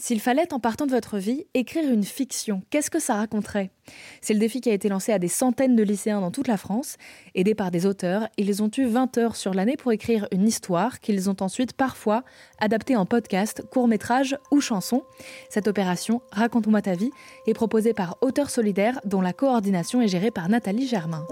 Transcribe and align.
S'il 0.00 0.20
fallait, 0.20 0.52
en 0.54 0.60
partant 0.60 0.86
de 0.86 0.92
votre 0.92 1.18
vie, 1.18 1.44
écrire 1.54 1.90
une 1.90 2.04
fiction, 2.04 2.62
qu'est-ce 2.70 2.88
que 2.88 3.00
ça 3.00 3.16
raconterait? 3.16 3.72
C'est 4.20 4.32
le 4.32 4.38
défi 4.38 4.60
qui 4.60 4.70
a 4.70 4.72
été 4.72 4.88
lancé 4.88 5.12
à 5.12 5.18
des 5.18 5.26
centaines 5.26 5.74
de 5.74 5.82
lycéens 5.82 6.20
dans 6.20 6.30
toute 6.30 6.46
la 6.46 6.56
France. 6.56 6.96
Aidés 7.34 7.56
par 7.56 7.72
des 7.72 7.84
auteurs, 7.84 8.28
ils 8.36 8.62
ont 8.62 8.70
eu 8.78 8.84
20 8.84 9.18
heures 9.18 9.34
sur 9.34 9.54
l'année 9.54 9.76
pour 9.76 9.90
écrire 9.90 10.28
une 10.30 10.46
histoire 10.46 11.00
qu'ils 11.00 11.28
ont 11.28 11.36
ensuite 11.40 11.72
parfois 11.72 12.22
adaptée 12.60 12.94
en 12.94 13.06
podcast, 13.06 13.64
court-métrage 13.72 14.38
ou 14.52 14.60
chanson. 14.60 15.02
Cette 15.50 15.66
opération, 15.66 16.22
Raconte-moi 16.30 16.80
ta 16.80 16.94
vie, 16.94 17.10
est 17.48 17.54
proposée 17.54 17.92
par 17.92 18.18
Auteurs 18.20 18.50
Solidaires, 18.50 19.00
dont 19.04 19.20
la 19.20 19.32
coordination 19.32 20.00
est 20.00 20.08
gérée 20.08 20.30
par 20.30 20.48
Nathalie 20.48 20.86
Germain. 20.86 21.26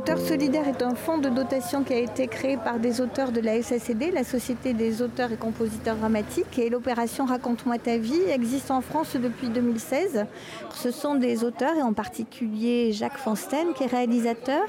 Auteur 0.00 0.18
solidaire 0.18 0.66
est 0.66 0.80
un 0.80 0.94
fonds 0.94 1.18
de 1.18 1.28
dotation 1.28 1.84
qui 1.84 1.92
a 1.92 1.98
été 1.98 2.26
créé 2.26 2.56
par 2.56 2.78
des 2.78 3.02
auteurs 3.02 3.32
de 3.32 3.40
la 3.42 3.60
SACD, 3.62 4.10
la 4.10 4.24
Société 4.24 4.72
des 4.72 5.02
auteurs 5.02 5.30
et 5.30 5.36
compositeurs 5.36 5.96
dramatiques. 5.96 6.58
Et 6.58 6.70
l'opération 6.70 7.26
Raconte-moi 7.26 7.76
ta 7.76 7.98
vie 7.98 8.22
existe 8.30 8.70
en 8.70 8.80
France 8.80 9.14
depuis 9.16 9.50
2016. 9.50 10.24
Ce 10.70 10.90
sont 10.90 11.16
des 11.16 11.44
auteurs, 11.44 11.76
et 11.76 11.82
en 11.82 11.92
particulier 11.92 12.92
Jacques 12.92 13.18
Fansten, 13.18 13.74
qui 13.74 13.84
est 13.84 13.88
réalisateur. 13.88 14.64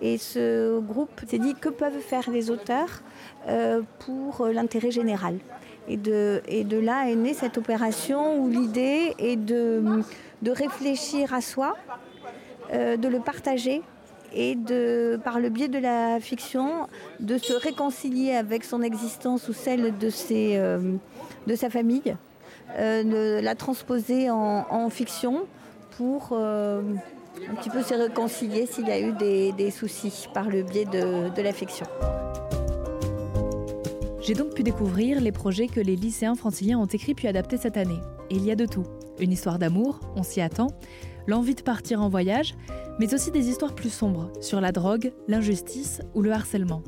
Et 0.00 0.18
ce 0.18 0.80
groupe 0.80 1.20
s'est 1.28 1.38
dit 1.38 1.54
que 1.54 1.68
peuvent 1.68 2.00
faire 2.00 2.28
les 2.28 2.50
auteurs 2.50 3.02
euh, 3.46 3.82
pour 4.00 4.48
l'intérêt 4.48 4.90
général? 4.90 5.38
Et 5.86 5.96
de, 5.96 6.42
là 6.82 7.08
est 7.08 7.14
née 7.14 7.34
cette 7.34 7.56
opération 7.56 8.40
où 8.40 8.48
l'idée 8.48 9.14
est 9.20 9.36
de, 9.36 10.02
de 10.42 10.50
réfléchir 10.50 11.32
à 11.32 11.40
soi, 11.40 11.76
euh, 12.72 12.96
de 12.96 13.06
le 13.06 13.20
partager 13.20 13.84
et 14.36 14.54
de, 14.54 15.18
par 15.24 15.40
le 15.40 15.48
biais 15.48 15.68
de 15.68 15.78
la 15.78 16.20
fiction, 16.20 16.86
de 17.20 17.38
se 17.38 17.54
réconcilier 17.54 18.32
avec 18.32 18.64
son 18.64 18.82
existence 18.82 19.48
ou 19.48 19.54
celle 19.54 19.96
de, 19.98 20.10
ses, 20.10 20.56
euh, 20.56 20.94
de 21.46 21.54
sa 21.54 21.70
famille, 21.70 22.14
euh, 22.78 23.02
de 23.02 23.42
la 23.42 23.54
transposer 23.54 24.30
en, 24.30 24.90
fiction 24.90 25.46
pour 25.96 26.30
euh, 26.32 26.82
un 27.50 27.54
petit 27.54 27.70
peu 27.70 27.82
se 27.82 27.94
réconcilier 27.94 28.66
s'il 28.66 28.86
y 28.86 28.92
a 28.92 29.00
eu 29.00 29.12
des, 29.12 29.70
soucis 29.70 30.28
par 30.34 30.48
le 30.48 30.62
biais 30.62 30.84
de, 30.84 31.34
de 31.34 31.42
la 31.42 31.52
fiction. 31.52 31.86
J'ai 34.20 34.34
donc 34.34 34.54
pu 34.54 34.62
découvrir 34.62 35.20
les 35.20 35.32
projets 35.32 35.68
que 35.68 35.80
les 35.80 35.96
lycéens 35.96 36.34
franciliens 36.34 36.78
ont 36.78 36.86
écrits 36.86 37.14
puis 37.14 37.28
adaptés 37.28 37.56
cette 37.56 37.76
année. 37.76 38.00
Et 38.28 38.34
il 38.34 38.44
y 38.44 38.50
a 38.50 38.56
de 38.56 38.66
tout. 38.66 38.84
Une 39.18 39.32
histoire 39.32 39.58
d'amour, 39.58 40.00
on 40.16 40.22
s'y 40.22 40.40
attend, 40.40 40.66
l'envie 41.26 41.54
de 41.54 41.62
partir 41.62 42.02
en 42.02 42.08
voyage, 42.08 42.54
mais 42.98 43.14
aussi 43.14 43.30
des 43.30 43.48
histoires 43.48 43.74
plus 43.74 43.92
sombres 43.92 44.30
sur 44.40 44.60
la 44.60 44.72
drogue, 44.72 45.12
l'injustice 45.28 46.00
ou 46.14 46.22
le 46.22 46.32
harcèlement. 46.32 46.82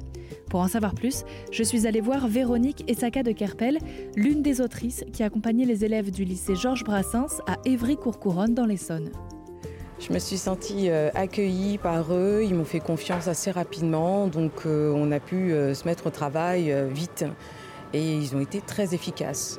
Pour 0.51 0.61
en 0.61 0.69
savoir 0.69 0.95
plus, 0.95 1.25
je 1.53 1.63
suis 1.63 1.87
allée 1.87 2.01
voir 2.01 2.27
Véronique 2.27 2.85
Essaka 2.89 3.23
de 3.23 3.33
Kerpel, 3.33 3.79
l'une 4.17 4.43
des 4.43 4.61
autrices 4.61 5.05
qui 5.13 5.23
accompagnait 5.23 5.67
les 5.67 5.85
élèves 5.85 6.11
du 6.11 6.25
lycée 6.25 6.55
Georges 6.55 6.85
Brassens 6.85 7.41
à 7.47 7.57
Évry-Courcouronne 7.65 8.55
dans 8.55 8.67
l'Essonne. 8.67 9.11
Je 10.01 10.13
me 10.13 10.19
suis 10.21 10.39
sentie 10.39 10.91
euh, 10.91 11.11
accueillie 11.15 11.77
par 11.77 12.15
eux, 12.15 12.43
ils 12.45 12.55
m'ont 12.55 12.65
fait 12.65 12.79
confiance 12.81 13.27
assez 13.27 13.51
rapidement, 13.51 14.29
donc 14.29 14.53
euh, 14.65 14.93
on 14.95 15.11
a 15.11 15.19
pu 15.19 15.53
euh, 15.53 15.75
se 15.75 15.87
mettre 15.87 16.07
au 16.07 16.11
travail 16.11 16.75
vite 16.91 17.25
et 17.93 18.15
ils 18.15 18.37
ont 18.37 18.41
été 18.41 18.61
très 18.61 18.95
efficaces. 18.95 19.59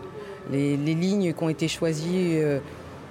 Les, 0.49 0.77
les 0.77 0.95
lignes 0.95 1.33
qui 1.33 1.43
ont 1.43 1.49
été 1.49 1.67
choisies 1.67 2.39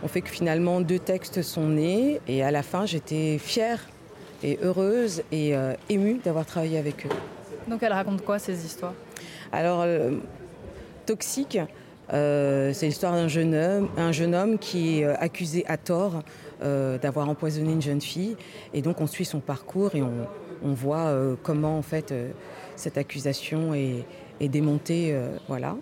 on 0.02 0.08
fait 0.08 0.20
que 0.20 0.30
finalement 0.30 0.80
deux 0.80 0.98
textes 0.98 1.42
sont 1.42 1.68
nés 1.68 2.20
et 2.28 2.42
à 2.42 2.50
la 2.50 2.62
fin 2.62 2.86
j'étais 2.86 3.38
fière 3.38 3.80
et 4.42 4.58
heureuse 4.62 5.22
et 5.32 5.56
euh, 5.56 5.74
émue 5.88 6.20
d'avoir 6.24 6.46
travaillé 6.46 6.78
avec 6.78 7.06
eux. 7.06 7.10
Donc 7.68 7.82
elle 7.82 7.92
raconte 7.92 8.24
quoi 8.24 8.38
ces 8.38 8.64
histoires? 8.64 8.94
Alors 9.52 9.82
euh, 9.82 10.12
Toxique, 11.06 11.58
euh, 12.12 12.72
c'est 12.72 12.86
l'histoire 12.86 13.12
d'un 13.12 13.28
jeune 13.28 13.54
homme, 13.54 13.88
un 13.96 14.12
jeune 14.12 14.34
homme 14.34 14.58
qui 14.58 15.00
est 15.00 15.04
accusé 15.04 15.64
à 15.66 15.76
tort 15.76 16.22
d'avoir 16.60 17.28
empoisonné 17.28 17.72
une 17.72 17.82
jeune 17.82 18.00
fille 18.00 18.36
et 18.74 18.82
donc 18.82 19.00
on 19.00 19.06
suit 19.06 19.24
son 19.24 19.38
parcours 19.38 19.94
et 19.94 20.02
on, 20.02 20.72
voit 20.74 21.14
comment 21.44 21.78
en 21.78 21.82
fait 21.82 22.12
cette 22.74 22.98
accusation 22.98 23.74
est, 23.74 24.04
est 24.40 24.48
démontée, 24.48 25.16
voilà. 25.46 25.76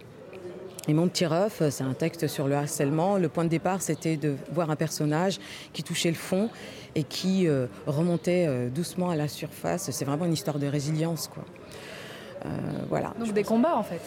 Et 0.89 0.95
mon 0.95 1.09
petit 1.09 1.27
ref, 1.27 1.63
c'est 1.71 1.83
un 1.83 1.95
texte 1.95 2.29
sur 2.29 2.47
le 2.47 2.55
harcèlement. 2.55 3.19
Le 3.19 3.29
point 3.29 3.45
de 3.45 3.49
départ, 3.49 3.83
c'était 3.83 4.17
de 4.17 4.37
voir 4.53 4.71
un 4.71 4.77
personnage 4.77 5.39
qui 5.73 5.83
touchait 5.83 6.11
le 6.11 6.15
fond 6.15 6.49
et 6.95 7.03
qui 7.03 7.49
euh, 7.49 7.67
remontait 7.87 8.47
euh, 8.47 8.69
doucement 8.69 9.11
à 9.11 9.17
la 9.17 9.27
surface. 9.27 9.91
C'est 9.91 10.05
vraiment 10.05 10.27
une 10.27 10.33
histoire 10.33 10.59
de 10.59 10.67
résilience, 10.67 11.29
quoi. 11.29 11.45
Euh, 12.45 12.49
voilà. 12.89 13.15
Donc 13.19 13.33
des 13.33 13.43
combats, 13.43 13.77
en 13.77 13.83
fait. 13.83 14.01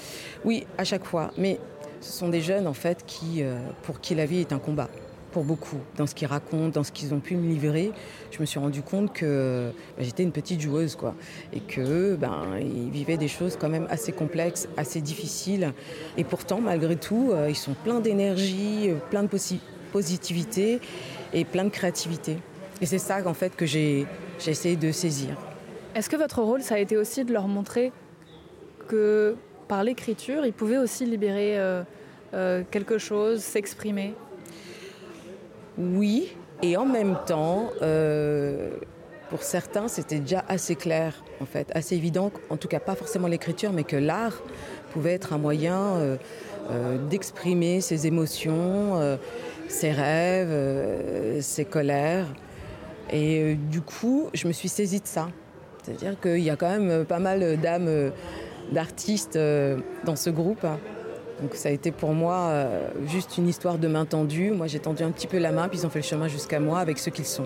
Oui, 0.46 0.66
à 0.78 0.86
chaque 0.86 1.04
fois. 1.04 1.32
Mais 1.38 1.60
ce 2.00 2.14
sont 2.14 2.30
des 2.30 2.42
jeunes, 2.42 2.68
en 2.68 2.74
fait, 2.74 3.04
qui, 3.06 3.44
pour 3.84 4.00
qui 4.00 4.16
la 4.16 4.26
vie 4.26 4.40
est 4.40 4.54
un 4.54 4.60
combat 4.60 4.88
pour 5.32 5.44
beaucoup. 5.44 5.78
Dans 5.98 6.08
ce 6.08 6.16
qu'ils 6.16 6.28
racontent, 6.28 6.70
dans 6.70 6.84
ce 6.84 6.92
qu'ils 6.92 7.14
ont 7.14 7.20
pu 7.20 7.36
me 7.36 7.48
livrer, 7.48 7.92
je 8.32 8.40
me 8.40 8.46
suis 8.46 8.60
rendu 8.60 8.82
compte 8.82 9.14
que 9.14 9.72
bah, 9.98 10.04
j'étais 10.04 10.24
une 10.24 10.32
petite 10.32 10.62
joueuse, 10.62 10.96
quoi. 10.96 11.16
Et 11.54 11.60
que 11.60 12.16
ben, 12.16 12.58
ils 12.60 12.90
vivaient 12.90 13.18
des 13.18 13.28
choses 13.28 13.58
quand 13.60 13.70
même 13.70 13.88
assez 13.90 14.12
complexes, 14.12 14.68
assez 14.78 15.02
difficiles. 15.02 15.74
Et 16.18 16.24
pourtant, 16.24 16.62
malgré 16.62 16.96
tout, 16.96 17.30
euh, 17.32 17.50
ils 17.50 17.56
sont 17.56 17.74
pleins 17.74 18.00
d'énergie, 18.00 18.90
euh, 18.90 18.96
plein 19.10 19.24
de 19.24 19.30
positivité 19.92 20.80
et 21.34 21.46
plein 21.46 21.64
de 21.64 21.70
créativité. 21.70 22.38
Et 22.82 22.86
c'est 22.86 22.98
ça, 22.98 23.18
en 23.26 23.34
fait, 23.34 23.56
que 23.56 23.66
j'ai 23.66 24.06
essayé 24.46 24.76
de 24.76 24.92
saisir. 24.92 25.38
Est-ce 25.96 26.10
que 26.10 26.16
votre 26.16 26.42
rôle, 26.42 26.62
ça 26.62 26.76
a 26.76 26.80
été 26.80 26.98
aussi 26.98 27.26
de 27.26 27.34
leur 27.34 27.48
montrer 27.48 27.92
que 28.88 29.36
par 29.68 29.84
l'écriture, 29.84 30.46
ils 30.46 30.54
pouvaient 30.54 30.78
aussi 30.78 31.06
libérer 31.06 31.56
euh, 31.58 32.64
quelque 32.72 32.98
chose, 32.98 33.42
s'exprimer? 33.42 34.14
Oui, 35.80 36.36
et 36.62 36.76
en 36.76 36.86
même 36.86 37.16
temps, 37.26 37.70
euh, 37.82 38.72
pour 39.30 39.44
certains, 39.44 39.88
c'était 39.88 40.20
déjà 40.20 40.44
assez 40.50 40.76
clair, 40.76 41.24
en 41.40 41.46
fait, 41.46 41.72
assez 41.74 41.96
évident, 41.96 42.32
en 42.50 42.58
tout 42.58 42.68
cas 42.68 42.82
pas 42.82 42.96
forcément 42.96 43.28
l'écriture, 43.28 43.72
mais 43.72 43.86
que 43.86 43.96
l'art 43.96 44.42
pouvait 44.92 45.14
être 45.14 45.32
un 45.32 45.38
moyen 45.38 45.80
euh, 45.80 46.18
euh, 46.70 46.98
d'exprimer 47.10 47.80
ses 47.80 48.08
émotions, 48.08 49.18
ses 49.70 49.92
rêves, 49.92 51.42
ses 51.42 51.64
colères. 51.64 52.28
Et 53.12 53.56
du 53.56 53.82
coup, 53.82 54.30
je 54.34 54.48
me 54.48 54.52
suis 54.52 54.68
saisie 54.68 55.00
de 55.00 55.08
ça. 55.08 55.30
C'est-à-dire 55.84 56.20
qu'il 56.20 56.42
y 56.42 56.50
a 56.50 56.58
quand 56.58 56.70
même 56.70 57.06
pas 57.06 57.20
mal 57.20 57.58
d'âmes 57.58 58.12
d'artistes 58.72 59.40
dans 60.04 60.16
ce 60.16 60.30
groupe. 60.30 60.66
Donc 61.42 61.56
ça 61.56 61.70
a 61.70 61.72
été 61.72 61.92
pour 61.92 62.14
moi 62.14 62.36
euh, 62.50 62.90
juste 63.08 63.38
une 63.38 63.48
histoire 63.48 63.78
de 63.78 63.88
main 63.88 64.06
tendue. 64.06 64.52
Moi 64.52 64.68
j'ai 64.68 64.80
tendu 64.80 65.04
un 65.04 65.12
petit 65.12 65.28
peu 65.28 65.38
la 65.38 65.52
main, 65.52 65.68
puis 65.68 65.80
ils 65.80 65.86
ont 65.86 65.90
fait 65.90 66.00
le 66.00 66.06
chemin 66.06 66.28
jusqu'à 66.28 66.60
moi 66.60 66.80
avec 66.80 67.00
ceux 67.00 67.12
qu'ils 67.12 67.26
sont. 67.26 67.46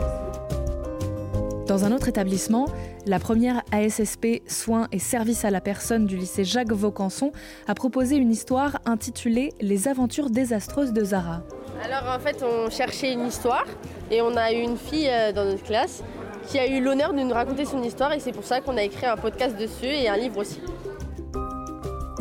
Dans 1.68 1.86
un 1.86 1.94
autre 1.94 2.09
établissement, 2.09 2.68
la 3.06 3.20
première 3.20 3.62
ASSP 3.72 4.42
Soins 4.48 4.88
et 4.92 5.00
Services 5.00 5.46
à 5.46 5.50
la 5.50 5.62
personne 5.62 6.06
du 6.06 6.18
lycée 6.18 6.44
Jacques 6.44 6.74
Vaucanson 6.74 7.31
a 7.68 7.74
proposé 7.74 8.18
une 8.18 8.31
histoire 8.31 8.80
intitulée 8.86 9.54
Les 9.62 9.88
aventures 9.88 10.30
désastreuses 10.30 10.92
de 10.92 11.04
Zara. 11.04 11.42
Alors 11.84 12.16
en 12.16 12.20
fait 12.20 12.44
on 12.44 12.70
cherchait 12.70 13.14
une 13.14 13.28
histoire 13.28 13.66
et 14.12 14.22
on 14.22 14.36
a 14.36 14.52
eu 14.52 14.60
une 14.60 14.78
fille 14.78 15.10
euh, 15.10 15.31
dans 15.31 15.46
notre 15.46 15.64
classe 15.64 16.04
qui 16.48 16.60
a 16.60 16.68
eu 16.68 16.81
l'honneur 16.81 17.14
de 17.14 17.22
nous 17.22 17.34
raconter 17.34 17.66
son 17.66 17.81
histoire 17.81 18.12
et 18.14 18.20
c'est 18.20 18.34
pour 18.34 18.44
ça 18.44 18.60
qu'on 18.60 18.78
a 18.78 18.84
écrit 18.84 19.06
un 19.06 19.18
podcast 19.18 19.58
dessus 19.58 19.86
et 19.86 20.10
un 20.10 20.18
livre 20.18 20.40
aussi. 20.40 20.60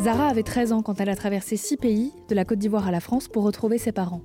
Zara 0.03 0.27
avait 0.27 0.43
13 0.43 0.73
ans 0.73 0.83
quand 0.83 1.01
elle 1.01 1.11
a 1.11 1.15
traversé 1.15 1.57
six 1.57 1.77
pays, 1.77 2.13
de 2.29 2.35
la 2.35 2.45
Côte 2.45 2.59
d'Ivoire 2.59 2.89
à 2.89 2.91
la 2.91 2.99
France, 2.99 3.29
pour 3.29 3.45
retrouver 3.45 3.79
ses 3.79 3.93
parents. 3.93 4.23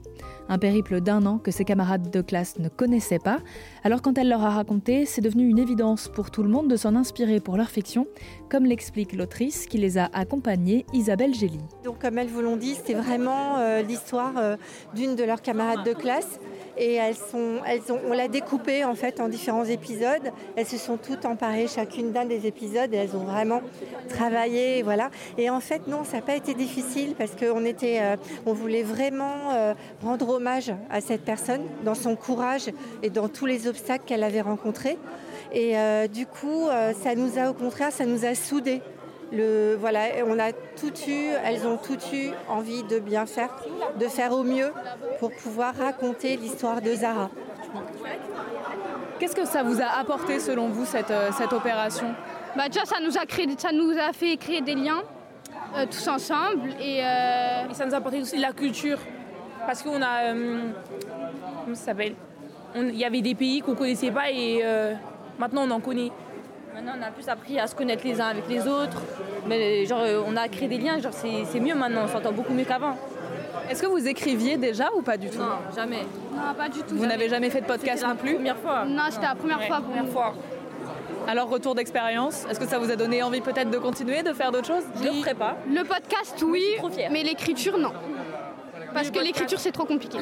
Un 0.50 0.58
périple 0.58 1.02
d'un 1.02 1.24
an 1.28 1.38
que 1.38 1.52
ses 1.52 1.66
camarades 1.66 2.10
de 2.10 2.22
classe 2.22 2.58
ne 2.58 2.68
connaissaient 2.68 3.20
pas. 3.20 3.42
Alors 3.84 4.02
quand 4.02 4.18
elle 4.18 4.28
leur 4.28 4.42
a 4.44 4.50
raconté, 4.50 5.06
c'est 5.06 5.22
devenu 5.22 5.48
une 5.48 5.60
évidence 5.60 6.08
pour 6.08 6.32
tout 6.32 6.42
le 6.42 6.50
monde 6.50 6.68
de 6.68 6.78
s'en 6.78 6.96
inspirer 6.96 7.40
pour 7.40 7.58
leur 7.58 7.70
fiction, 7.70 8.08
comme 8.50 8.66
l'explique 8.66 9.14
l'autrice 9.14 9.68
qui 9.68 9.78
les 9.78 10.00
a 10.00 10.10
accompagnés, 10.14 10.88
Isabelle 10.94 11.36
Gély. 11.36 11.60
Donc 11.84 12.00
comme 12.02 12.18
elles 12.18 12.28
vous 12.28 12.42
l'ont 12.42 12.58
dit, 12.58 12.76
c'est 12.84 12.96
vraiment 12.96 13.58
euh, 13.58 13.84
l'histoire 13.84 14.34
euh, 14.38 14.56
d'une 14.96 15.16
de 15.16 15.24
leurs 15.24 15.44
camarades 15.44 15.86
de 15.86 15.94
classe 15.94 16.40
et 16.78 16.96
elles 16.96 17.16
sont, 17.16 17.62
elles 17.66 17.92
ont, 17.92 18.00
on 18.08 18.14
l'a 18.14 18.28
découpé 18.28 18.84
en 18.84 18.96
fait 18.96 19.20
en 19.20 19.28
différents 19.28 19.66
épisodes. 19.66 20.32
Elles 20.56 20.66
se 20.66 20.78
sont 20.78 20.98
toutes 20.98 21.26
emparées 21.26 21.68
chacune 21.68 22.12
d'un 22.12 22.26
des 22.26 22.48
épisodes 22.48 22.94
et 22.94 22.98
elles 22.98 23.16
ont 23.16 23.26
vraiment 23.26 23.62
travaillé, 24.10 24.84
voilà. 24.84 25.10
Et 25.38 25.50
en 25.50 25.60
fait 25.60 25.88
non, 25.88 26.04
ça 26.04 26.18
n'a 26.18 26.22
pas 26.22 26.36
été 26.36 26.54
difficile 26.54 27.16
parce 27.18 27.32
qu'on 27.32 27.66
était, 27.66 28.00
euh, 28.02 28.16
on 28.46 28.54
voulait 28.54 28.84
vraiment 28.84 29.52
euh, 29.54 29.74
rendre 30.04 30.30
hommage 30.30 30.72
à 30.90 31.02
cette 31.02 31.24
personne 31.24 31.62
dans 31.84 31.96
son 31.96 32.16
courage 32.16 32.70
et 33.04 33.10
dans 33.10 33.30
tous 33.30 33.46
les 33.46 33.68
obstacles 33.68 34.04
qu'elle 34.06 34.24
avait 34.24 34.42
rencontrés. 34.42 34.98
Et 35.54 35.78
euh, 35.78 36.08
du 36.08 36.26
coup, 36.26 36.68
ça 37.02 37.16
nous 37.16 37.40
a 37.40 37.50
au 37.50 37.54
contraire, 37.54 37.92
ça 37.92 38.06
nous 38.06 38.26
a 38.26 38.36
soudés. 38.36 38.82
Le, 39.32 39.76
voilà, 39.76 40.00
on 40.26 40.40
a 40.40 40.54
tout 40.54 40.94
eu, 41.08 41.32
elles 41.44 41.68
ont 41.68 41.78
tout 41.78 41.98
eu 42.14 42.30
envie 42.48 42.84
de 42.84 43.00
bien 43.00 43.26
faire, 43.26 43.50
de 44.00 44.06
faire 44.08 44.32
au 44.32 44.44
mieux 44.44 44.72
pour 45.20 45.32
pouvoir 45.32 45.76
raconter 45.76 46.38
l'histoire 46.38 46.82
de 46.82 46.94
Zara. 46.94 47.30
Qu'est-ce 49.20 49.36
que 49.36 49.46
ça 49.46 49.64
vous 49.64 49.82
a 49.82 50.00
apporté 50.00 50.40
selon 50.40 50.70
vous 50.70 50.86
cette, 50.86 51.12
euh, 51.12 51.32
cette 51.38 51.52
opération? 51.52 52.14
Bah 52.56 52.70
déjà 52.70 52.86
ça 52.86 52.98
nous 53.02 53.18
a 53.18 53.26
créé, 53.26 53.48
ça 53.58 53.72
nous 53.72 53.92
a 53.92 54.14
fait 54.14 54.38
créer 54.38 54.62
des 54.62 54.76
liens. 54.76 55.04
tous 55.92 56.08
ensemble 56.08 56.70
et, 56.80 57.00
et, 57.00 57.74
ça 57.74 57.86
nous 57.86 57.94
a 57.94 57.98
apporté 57.98 58.22
aussi 58.22 58.38
de 58.38 58.42
la 58.42 58.54
culture 58.54 59.00
parce 59.66 59.84
qu'on 59.84 60.02
a 60.02 60.34
comment 60.34 61.76
ça 61.76 61.86
s'appelle? 61.88 62.16
Il 62.76 62.96
y 62.96 63.06
avait 63.06 63.22
des 63.22 63.36
pays 63.36 63.62
qu'on 63.62 63.76
connaissait 63.76 64.12
pas 64.12 64.32
et 64.32 64.64
maintenant 65.38 65.64
on 65.68 65.72
en 65.72 65.80
connaît 65.80 66.12
Maintenant, 66.78 66.94
on 67.00 67.02
a 67.02 67.10
plus 67.10 67.28
appris 67.28 67.60
à 67.60 67.66
se 67.66 67.74
connaître 67.74 68.04
les 68.06 68.22
uns 68.22 68.28
avec 68.28 68.48
les 68.48 68.68
autres. 68.68 69.02
Mais 69.48 69.84
genre, 69.88 70.04
on 70.28 70.38
a 70.38 70.48
créé 70.48 70.68
des 70.68 70.78
liens. 70.78 71.00
Genre, 71.00 71.12
c'est 71.12 71.60
mieux 71.60 71.74
maintenant. 71.74 72.02
On 72.04 72.08
s'entend 72.08 72.32
beaucoup 72.32 72.54
mieux 72.54 72.66
qu'avant. 72.66 72.96
Est-ce 73.68 73.82
que 73.82 73.88
vous 73.88 74.08
écriviez 74.08 74.58
déjà 74.58 74.90
ou 74.96 75.02
pas 75.02 75.18
du 75.18 75.28
tout? 75.28 75.40
Non, 75.40 75.58
jamais. 75.76 76.04
Non, 76.36 76.54
pas 76.56 76.70
du 76.70 76.82
tout. 76.82 76.96
Vous 76.96 77.08
n'avez 77.08 77.30
jamais 77.30 77.50
fait 77.50 77.62
de 77.62 77.66
podcast 77.66 78.06
non 78.08 78.16
plus? 78.16 78.36
Première 78.36 78.58
fois. 78.58 78.86
Non, 78.86 79.06
c'était 79.10 79.26
la 79.26 79.34
première 79.34 79.64
fois. 79.64 79.82
Première 79.82 80.08
fois. 80.08 80.36
Alors, 81.28 81.50
retour 81.50 81.74
d'expérience, 81.74 82.46
est-ce 82.48 82.60
que 82.60 82.68
ça 82.68 82.78
vous 82.78 82.92
a 82.92 82.96
donné 82.96 83.24
envie 83.24 83.42
peut-être 83.42 83.72
de 83.72 83.80
continuer, 83.80 84.22
de 84.22 84.34
faire 84.34 84.52
d'autres 84.52 84.68
choses? 84.68 84.84
Je 84.98 85.10
ne 85.10 85.16
le 85.16 85.22
ferai 85.24 85.34
pas. 85.34 85.58
Le 85.68 85.84
podcast, 85.84 86.40
oui, 86.46 86.64
mais 87.10 87.24
l'écriture, 87.24 87.80
non. 87.80 87.94
Parce 88.94 89.10
que 89.10 89.18
l'écriture, 89.18 89.60
c'est 89.60 89.72
trop 89.72 89.86
compliqué. 89.86 90.20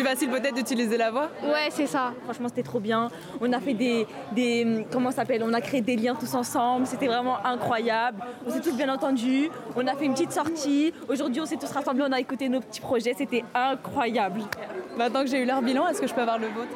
C'est 0.00 0.06
plus 0.06 0.12
facile 0.12 0.30
peut-être 0.30 0.54
d'utiliser 0.54 0.96
la 0.96 1.10
voix 1.10 1.28
Ouais, 1.42 1.68
c'est 1.68 1.86
ça. 1.86 2.14
Franchement, 2.24 2.48
c'était 2.48 2.62
trop 2.62 2.80
bien. 2.80 3.10
On 3.38 3.52
a 3.52 3.60
fait 3.60 3.74
des, 3.74 4.06
des 4.32 4.86
comment 4.90 5.10
s'appelle? 5.10 5.42
On 5.44 5.52
a 5.52 5.60
créé 5.60 5.82
des 5.82 5.94
liens 5.94 6.14
tous 6.14 6.34
ensemble. 6.34 6.86
C'était 6.86 7.06
vraiment 7.06 7.36
incroyable. 7.44 8.22
On 8.46 8.50
s'est 8.50 8.60
tous 8.60 8.74
bien 8.74 8.88
entendus. 8.88 9.50
On 9.76 9.86
a 9.86 9.94
fait 9.94 10.06
une 10.06 10.14
petite 10.14 10.32
sortie. 10.32 10.94
Aujourd'hui, 11.06 11.42
on 11.42 11.44
s'est 11.44 11.58
tous 11.58 11.70
rassemblés. 11.70 12.04
On 12.08 12.12
a 12.12 12.18
écouté 12.18 12.48
nos 12.48 12.60
petits 12.60 12.80
projets. 12.80 13.12
C'était 13.16 13.44
incroyable. 13.54 14.40
Maintenant 14.96 15.20
que 15.20 15.28
j'ai 15.28 15.42
eu 15.42 15.44
leur 15.44 15.60
bilan, 15.60 15.86
est-ce 15.88 16.00
que 16.00 16.06
je 16.06 16.14
peux 16.14 16.22
avoir 16.22 16.38
le 16.38 16.46
vôtre? 16.46 16.70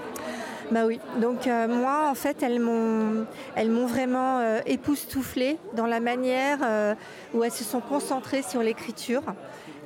Bah 0.71 0.87
oui, 0.87 0.99
donc 1.21 1.47
euh, 1.47 1.69
moi 1.69 2.09
en 2.11 2.15
fait 2.15 2.43
elles 2.43 2.59
m'ont, 2.59 3.27
elles 3.55 3.71
m'ont 3.71 3.85
vraiment 3.85 4.39
euh, 4.39 4.61
époustouflée 4.65 5.59
dans 5.75 5.87
la 5.87 6.01
manière 6.01 6.59
euh, 6.63 6.95
où 7.35 7.45
elles 7.45 7.53
se 7.53 7.65
sont 7.65 7.81
concentrées 7.81 8.41
sur 8.41 8.63
l'écriture. 8.63 9.23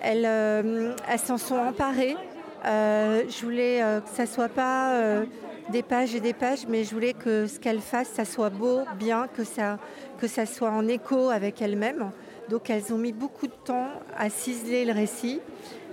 Elles, 0.00 0.24
elles 0.24 1.18
s'en 1.18 1.36
sont 1.38 1.56
emparées 1.56 2.16
euh, 2.64 3.24
je 3.28 3.44
voulais 3.44 3.82
euh, 3.82 4.00
que 4.00 4.08
ça 4.08 4.26
soit 4.26 4.48
pas 4.48 4.94
euh, 4.94 5.24
des 5.70 5.82
pages 5.82 6.14
et 6.14 6.20
des 6.20 6.32
pages, 6.32 6.66
mais 6.68 6.84
je 6.84 6.92
voulais 6.92 7.12
que 7.12 7.46
ce 7.46 7.58
qu'elle 7.60 7.80
fasse, 7.80 8.08
ça 8.08 8.24
soit 8.24 8.50
beau, 8.50 8.80
bien, 8.98 9.28
que 9.28 9.44
ça, 9.44 9.78
que 10.20 10.26
ça 10.26 10.46
soit 10.46 10.70
en 10.70 10.86
écho 10.88 11.30
avec 11.30 11.62
elle-même. 11.62 12.10
Donc 12.50 12.70
elles 12.70 12.92
ont 12.92 12.98
mis 12.98 13.12
beaucoup 13.12 13.46
de 13.46 13.52
temps 13.64 13.88
à 14.16 14.30
ciseler 14.30 14.84
le 14.84 14.92
récit. 14.92 15.40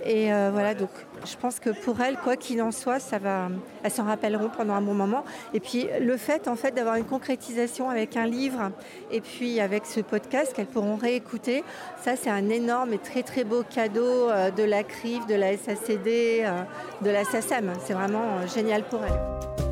Et 0.04 0.32
euh, 0.32 0.50
voilà, 0.52 0.74
donc 0.74 0.90
je 1.24 1.36
pense 1.36 1.58
que 1.58 1.70
pour 1.70 2.00
elles, 2.00 2.16
quoi 2.16 2.36
qu'il 2.36 2.62
en 2.62 2.70
soit, 2.70 3.00
ça 3.00 3.18
va, 3.18 3.48
elles 3.82 3.90
s'en 3.90 4.04
rappelleront 4.04 4.50
pendant 4.50 4.74
un 4.74 4.80
bon 4.80 4.94
moment. 4.94 5.24
Et 5.52 5.60
puis 5.60 5.88
le 6.00 6.16
fait, 6.16 6.46
en 6.48 6.54
fait, 6.54 6.72
d'avoir 6.72 6.96
une 6.96 7.04
concrétisation 7.04 7.90
avec 7.90 8.16
un 8.16 8.26
livre 8.26 8.70
et 9.10 9.20
puis 9.20 9.58
avec 9.60 9.84
ce 9.86 10.00
podcast 10.00 10.52
qu'elles 10.52 10.66
pourront 10.66 10.96
réécouter, 10.96 11.64
ça 12.02 12.14
c'est 12.14 12.30
un 12.30 12.48
énorme 12.50 12.92
et 12.92 12.98
très 12.98 13.22
très 13.22 13.44
beau 13.44 13.62
cadeau 13.68 14.30
euh, 14.30 14.50
de 14.50 14.62
la 14.62 14.84
CRIF, 14.84 15.26
de 15.26 15.34
la 15.34 15.56
SACD, 15.56 16.44
euh, 16.44 16.62
de 17.02 17.10
la 17.10 17.24
SACEM. 17.24 17.72
C'est 17.84 17.94
vraiment 17.94 18.46
génial 18.46 18.84
pour 18.84 19.00
elles. 19.02 19.65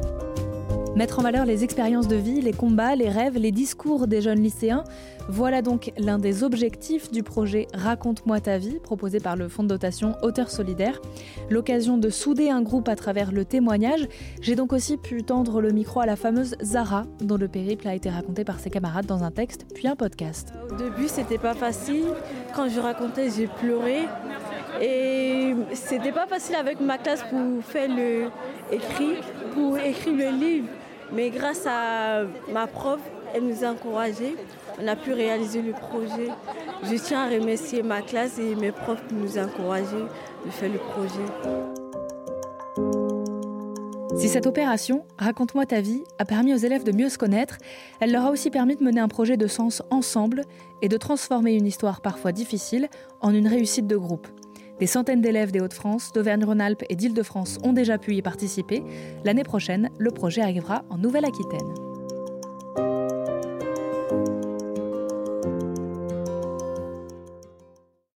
Mettre 0.96 1.18
en 1.18 1.22
valeur 1.22 1.44
les 1.44 1.64
expériences 1.64 2.06
de 2.06 2.14
vie, 2.14 2.40
les 2.40 2.52
combats, 2.52 2.94
les 2.94 3.08
rêves, 3.08 3.36
les 3.36 3.50
discours 3.50 4.06
des 4.06 4.20
jeunes 4.20 4.40
lycéens, 4.40 4.84
voilà 5.28 5.60
donc 5.60 5.92
l'un 5.98 6.18
des 6.18 6.44
objectifs 6.44 7.10
du 7.10 7.24
projet 7.24 7.66
Raconte-moi 7.74 8.38
ta 8.38 8.58
vie, 8.58 8.78
proposé 8.78 9.18
par 9.18 9.34
le 9.34 9.48
fonds 9.48 9.64
de 9.64 9.68
dotation 9.68 10.14
Auteur 10.22 10.50
Solidaire. 10.50 11.00
L'occasion 11.50 11.98
de 11.98 12.10
souder 12.10 12.48
un 12.48 12.62
groupe 12.62 12.88
à 12.88 12.94
travers 12.94 13.32
le 13.32 13.44
témoignage. 13.44 14.06
J'ai 14.40 14.54
donc 14.54 14.72
aussi 14.72 14.96
pu 14.96 15.24
tendre 15.24 15.60
le 15.60 15.72
micro 15.72 15.98
à 15.98 16.06
la 16.06 16.14
fameuse 16.14 16.54
Zara, 16.62 17.06
dont 17.20 17.38
le 17.38 17.48
périple 17.48 17.88
a 17.88 17.94
été 17.96 18.08
raconté 18.08 18.44
par 18.44 18.60
ses 18.60 18.70
camarades 18.70 19.06
dans 19.06 19.24
un 19.24 19.32
texte, 19.32 19.66
puis 19.74 19.88
un 19.88 19.96
podcast. 19.96 20.52
Au 20.70 20.76
début, 20.76 21.08
c'était 21.08 21.38
pas 21.38 21.54
facile. 21.54 22.04
Quand 22.54 22.68
je 22.68 22.78
racontais, 22.78 23.30
j'ai 23.36 23.48
pleuré. 23.48 24.02
Et 24.80 25.54
c'était 25.72 26.12
pas 26.12 26.26
facile 26.28 26.54
avec 26.54 26.80
ma 26.80 26.98
classe 26.98 27.24
pour 27.24 27.64
faire 27.64 27.88
le 27.88 28.26
écrit, 28.70 29.16
pour 29.54 29.76
écrire 29.78 30.14
le 30.14 30.38
livre. 30.38 30.68
Mais 31.14 31.30
grâce 31.30 31.66
à 31.66 32.24
ma 32.52 32.66
prof, 32.66 33.00
elle 33.34 33.44
nous 33.44 33.64
a 33.64 33.68
encouragés. 33.68 34.36
On 34.82 34.88
a 34.88 34.96
pu 34.96 35.12
réaliser 35.12 35.62
le 35.62 35.72
projet. 35.72 36.28
Je 36.82 36.96
tiens 36.96 37.22
à 37.22 37.28
remercier 37.28 37.82
ma 37.82 38.02
classe 38.02 38.38
et 38.38 38.54
mes 38.56 38.72
profs 38.72 39.06
qui 39.06 39.14
nous 39.14 39.38
ont 39.38 39.44
encouragés 39.44 40.04
de 40.44 40.50
faire 40.50 40.70
le 40.70 40.78
projet. 40.78 41.24
Si 44.16 44.28
cette 44.28 44.46
opération, 44.46 45.04
Raconte-moi 45.18 45.66
ta 45.66 45.80
vie, 45.80 46.02
a 46.18 46.24
permis 46.24 46.54
aux 46.54 46.58
élèves 46.58 46.84
de 46.84 46.92
mieux 46.92 47.08
se 47.08 47.18
connaître, 47.18 47.58
elle 48.00 48.12
leur 48.12 48.26
a 48.26 48.30
aussi 48.30 48.50
permis 48.50 48.76
de 48.76 48.82
mener 48.82 49.00
un 49.00 49.08
projet 49.08 49.36
de 49.36 49.46
sens 49.46 49.82
ensemble 49.90 50.42
et 50.82 50.88
de 50.88 50.96
transformer 50.96 51.54
une 51.54 51.66
histoire 51.66 52.00
parfois 52.00 52.32
difficile 52.32 52.88
en 53.20 53.34
une 53.34 53.48
réussite 53.48 53.86
de 53.86 53.96
groupe. 53.96 54.28
Des 54.80 54.86
centaines 54.86 55.20
d'élèves 55.20 55.52
des 55.52 55.60
Hauts-de-France, 55.60 56.12
d'Auvergne-Rhône-Alpes 56.12 56.84
et 56.88 56.96
d'Île-de-France 56.96 57.58
ont 57.62 57.72
déjà 57.72 57.98
pu 57.98 58.14
y 58.14 58.22
participer. 58.22 58.82
L'année 59.24 59.44
prochaine, 59.44 59.90
le 59.98 60.10
projet 60.10 60.42
arrivera 60.42 60.84
en 60.90 60.98
Nouvelle-Aquitaine. 60.98 61.83